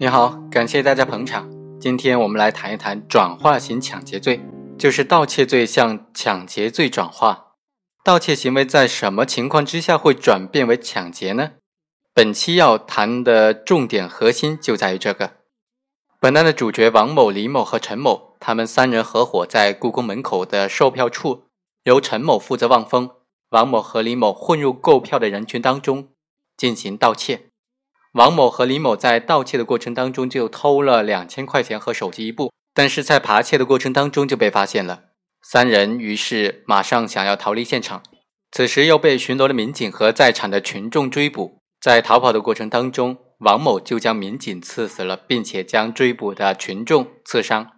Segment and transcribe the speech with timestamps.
[0.00, 1.50] 你好，感谢大家捧场。
[1.80, 4.40] 今天我们来谈一谈转化型抢劫罪，
[4.78, 7.54] 就是盗窃罪向抢劫罪转化。
[8.04, 11.54] 盗窃行为在什么情况之下会转变为抢劫呢？
[12.14, 15.32] 本期要谈的重点核心就在于这个。
[16.20, 21.46] 本案的主角王某、李某和陈某，他们三人合伙在故宫门口的售票处，
[21.82, 23.10] 由陈某负责望风，
[23.50, 26.10] 王某和李某混入购票的人群当中
[26.56, 27.47] 进行盗窃。
[28.18, 35.04] 王某和李某在盗窃的过程当中就偷了两千块钱和手机一部，但是在扒窃的过程当中就被发现了。
[35.40, 38.02] 三人于是马上想要逃离现场，
[38.50, 41.60] 此时又被巡逻的民警和在场的群众追捕。
[41.80, 47.70] 在逃跑的过程当中，王某就将民警刺死了，并且将追捕的群众刺伤。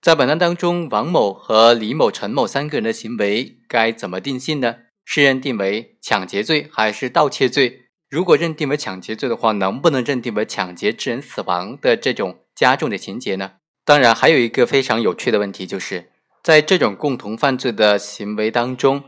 [0.00, 4.76] 在本案当中，王某和李某、陈某三个人的行为该怎么定性呢？
[5.04, 7.87] 是认定为抢劫罪还是盗窃罪？
[8.10, 13.52] 如果认定为抢劫罪的话，能不能认定为抢劫致人死亡的这种加重的情节呢？
[13.84, 16.10] 当然，还有一个非常有趣的问题，就是
[16.42, 19.04] 在这种共同犯罪的行为当中，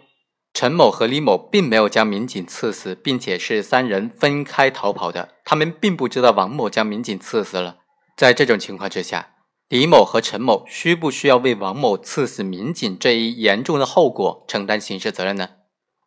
[0.53, 5.31] 陈某和李某并没有将民警刺死，并且是三人分开逃跑的。
[5.45, 7.79] 他们并不知道王某将民警刺死了。
[8.17, 9.37] 在这种情况之下，
[9.69, 15.49] 李某和陈某需不需要为王某刺死民警这一严重的后果承担刑事责任呢？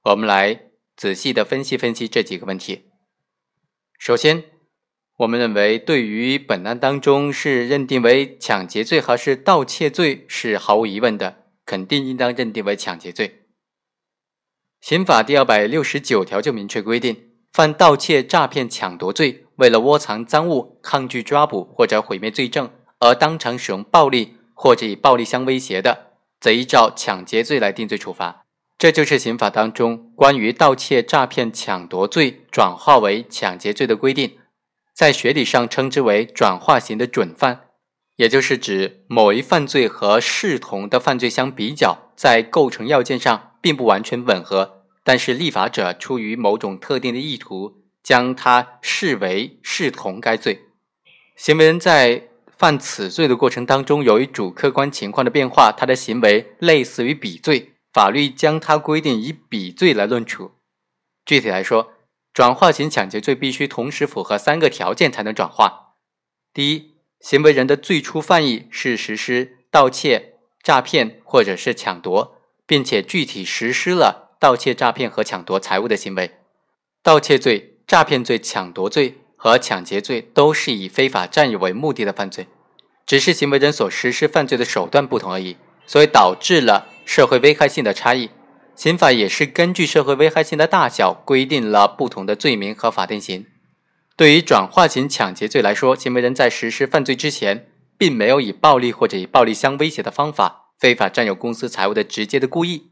[0.04, 0.73] 我们来。
[1.04, 2.84] 仔细的分析分析这几个问题。
[4.00, 4.46] 首先，
[5.18, 13.42] 我们认为，对于本案当中是认定为抢劫罪还是盗窃罪是毫无疑问的，肯定应当认定为抢劫罪。
[14.80, 28.43] 刑法第二百六十九条就明确规定，犯盗窃、诈骗、抢夺罪，为了窝藏赃物、抗拒抓捕或者毁灭罪证而当场使用暴力或者以暴力相威胁的，则依照抢劫罪来定罪处罚。
[28.84, 34.34] 这就是刑法当中关于盗窃、诈骗、抢夺罪转化为抢劫罪的规定，
[34.94, 37.62] 在学理上称之为转化型的准犯，
[38.18, 50.64] 也就是指某一犯罪和视同的犯罪相比较，在构成要件上并不完全吻合，但是立法者出于某种特定的意图，将它视为视同该罪。
[51.38, 52.28] 行为人在
[52.58, 57.70] 犯此罪的过程当中，由于主客观情况的变化，他的行为类似于比罪。
[57.94, 60.54] 法律将它规定以比罪来论处。
[61.26, 61.94] 具体来说，
[62.34, 65.94] 转化型抢劫罪必须同时符合三个条件才能转化：
[66.52, 70.34] 第一，行为人的最初犯意是实施盗窃、
[70.64, 76.40] 诈骗或者是抢夺，并且具体实施了盗窃、诈骗和抢夺财物的行为。
[77.04, 82.48] 盗窃罪、诈骗罪、抢夺罪和抢劫罪都是以非法占有为目的的犯罪，
[83.06, 86.88] 只是行为人所实施犯罪的手段不同而已，所以导致了。
[87.06, 88.30] 社会危害性的差异，
[88.76, 93.46] 刑法也是根据社会危害性的大小规定了不同的罪名和法定刑。
[94.16, 102.92] 对于转化型抢劫罪来说，行为人在实施犯罪之前，并没有以暴力或者以暴力相威胁的方法非法占有公司财物的直接的故意。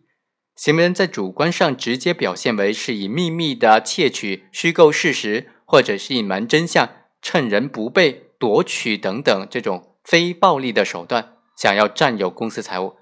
[0.55, 6.89] 行为人在主观上直接表现为是以秘密的窃取、虚构事实或者是隐瞒真相、
[7.21, 12.95] 趁人不备夺取等等这种非暴力的手段，想要占有公司财物。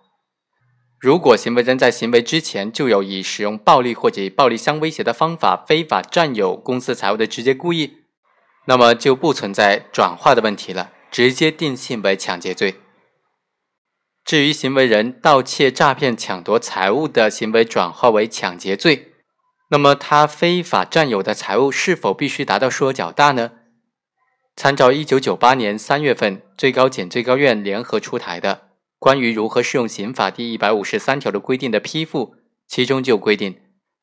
[0.99, 7.99] 如果行为人在行为之前就有以使用暴力或者以暴力相威胁的方法非法占有公司财物的直接故意，
[8.65, 12.75] 那么就不存在转化的问题了，直接定性为抢劫罪。
[14.25, 19.13] 至于行为人盗窃、诈骗、抢夺财物的行为转化为抢劫罪，
[19.69, 23.51] 那么他非法占有的财物是否必须达到数额较大呢？
[24.57, 28.68] 参照一九九八年三月份最高检、最高院联合出台的。
[28.99, 32.35] 关于如何适用刑法第一百五十三条的规定的批复，
[32.67, 33.55] 其中就规定，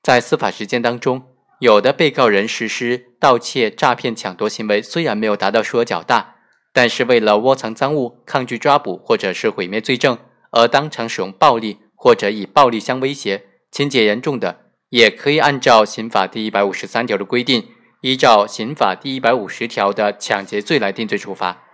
[0.02, 1.22] 在司法实践当中，
[1.60, 6.36] 有的被告人实施盗窃、诈骗、抢夺行为，虽然没有达到数额较大，
[6.72, 10.16] 但是为了窝藏赃物、抗拒抓捕或者是毁灭罪证
[10.50, 17.68] 而当场使用暴力或者以暴力相威胁，情节严重的，也可以按照刑法第一百五十三条的规定，
[18.00, 21.64] 依照刑法第一百五十条的抢劫罪来定罪处罚。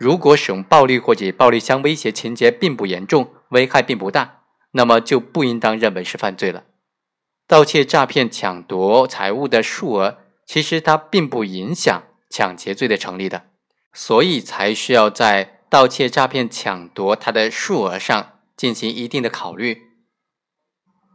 [0.00, 6.64] 如果使用暴力或者暴力相威胁，情节并不严重，危害并不大，那么就不应当认为是犯罪了。
[7.46, 10.16] 盗窃、诈骗、抢夺财物的数额，
[10.46, 13.42] 其实它并不影响抢劫罪的成立的，
[13.92, 19.82] 所以才需要在盗窃、诈骗、抢夺它的数额上进行一定的考虑。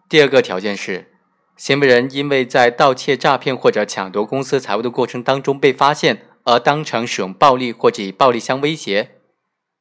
[0.07, 1.11] 第二个条件是，
[1.57, 6.27] 行为人因为在盗窃、诈骗或者抢夺公司财物的过程当中被发现。
[6.45, 9.11] 而当场使用暴力或者以暴力相威胁。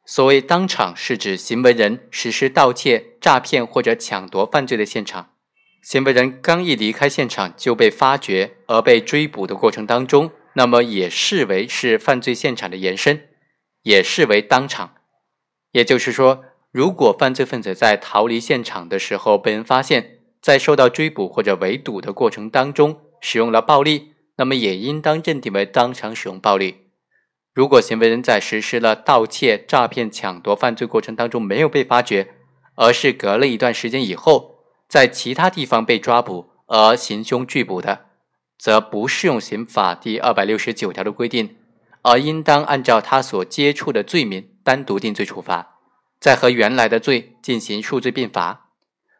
[0.04, 5.30] 所谓当场，是指行为人实施盗窃、诈骗或者抢夺犯罪的现场。
[5.82, 13.28] 行为人刚一离开现场就被发觉而被追捕的过程当中，那么也视为是犯罪现场的延伸，
[13.82, 14.94] 也视为当场。
[15.72, 26.88] 也就是说，如果犯罪分子在逃离现场的时候被人发现，在受到追捕或者围堵的过程当中使用了暴力，那么也应当认定为当场使用暴力。
[27.52, 32.34] 如果行为人在实施了盗窃、诈骗、抢夺犯罪过程当中没有被发觉，
[32.74, 34.56] 而是隔了一段时间以后，
[34.88, 38.06] 在其他地方被抓捕而行凶拒捕的，
[38.58, 41.56] 则不适用刑法第二百六十九条的规定，
[42.02, 44.50] 而应当按照他所接触的罪名。
[44.64, 45.76] 单独定罪处罚，
[46.18, 48.70] 再和原来的罪进行数罪并罚。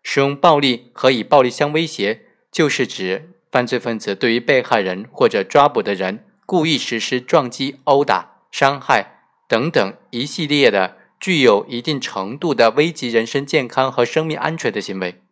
[0.03, 15.23] 使用暴力和以暴力相威胁，就是指犯罪分子对于被害人或者抓捕的人故意实施撞击、殴打、伤害等等一系列的具有一定程度的危及人身健康和生命安全的行为，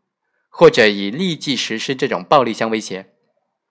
[0.49, 3.07] 或者以立即实施这种暴力相威胁。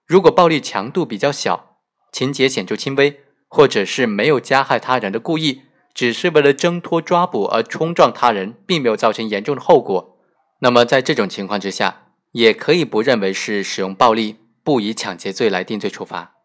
[0.06, 1.78] 如果暴力强度比较小，
[2.12, 5.62] 情节显著轻微，或者是没有加害他人的故意。
[5.94, 10.18] 只是为了挣脱抓捕而冲撞他人，并没有造成严重的后果，
[10.60, 16.36] 那么在这种情况之下，也可以不认为是使用暴力，不以抢劫罪来定罪处罚。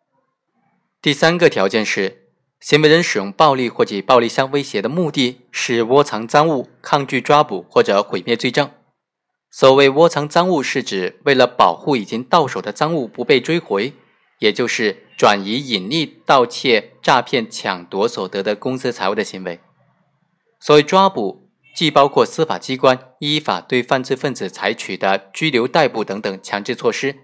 [1.00, 2.28] 第三个条件是，
[2.60, 8.70] 行为人使用暴力或者以暴力相威胁的目的是窝藏赃物、抗拒抓捕或者毁灭罪证。
[9.50, 13.92] 所谓窝藏赃物，是指为了保护已经到手的赃物不被追回。
[14.38, 19.60] 也就是转移、隐匿、盗窃、诈骗、抢夺所得的公私财物的行为。
[20.60, 27.16] 所谓抓捕，既包括司法机关依法对犯罪分子采取的拘留、逮捕等等强制措施，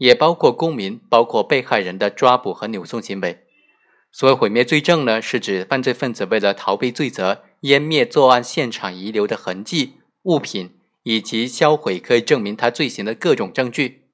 [0.00, 3.44] 也包括公民、包括被害人的抓捕和扭送行为。
[4.10, 14.06] 所谓毁灭罪证呢，是指犯罪分子为了逃避罪责，湮灭作案现场遗留的痕迹、物品，以及销毁可以证明他罪行的各种证据。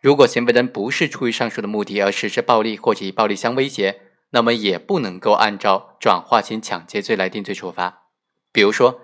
[0.00, 4.00] 如果行为人不是出于上述的目的而实施暴力或者以暴力相威胁，
[4.30, 8.04] 那么也不能够按照转化型抢劫罪来定罪处罚。
[8.50, 9.02] 比如说，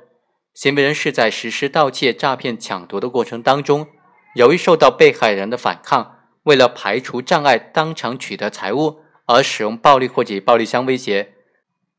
[0.54, 3.88] 行为人是在实施盗窃、诈骗、抢夺的过程当中，
[4.36, 11.32] 由于受到被害人的反抗，为了排除障碍，当场取得财物而使用暴力或者暴力相威胁，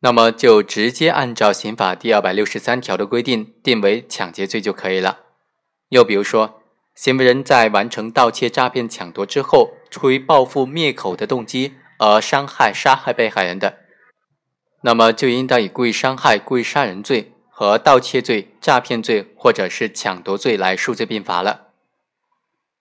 [0.02, 5.22] 那么就直接按照刑法第二百六十三条的规定定为抢劫罪就可以了。
[5.90, 6.62] 又比如说，
[6.94, 13.80] 行为人在完成盗窃、诈骗、抢夺之后，出于报复灭口的动机而伤害、杀害被害人的，
[14.82, 21.67] 那么就应当以故意伤害、故意杀人罪和盗窃罪、诈骗罪或者是抢夺罪来数罪并罚了。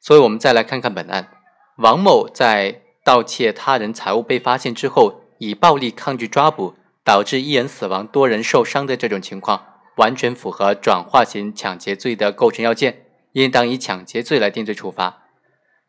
[0.06, 1.30] 所以，我们再来看看本案：
[1.78, 9.64] 王某在盗窃他人财物被发现之后，以暴力抗拒抓捕，导致一人死亡、多人受伤的这种情况，
[9.96, 13.06] 完全符合转化型抢劫罪的构成要件。
[13.32, 15.24] 应当以抢劫罪来定罪处罚。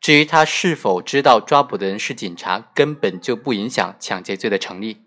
[0.02, 4.98] 至于他是否知道抓捕的人是警察，根本就不影响抢劫罪的成立。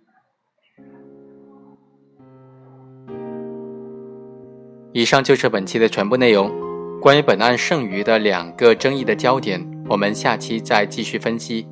[4.93, 6.70] 以上就是本期的全部内容。
[7.01, 11.67] 关于本案剩余的两个争议的焦点，我们下期再继续分析。